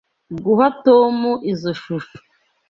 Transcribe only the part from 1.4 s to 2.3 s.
izoi shusho.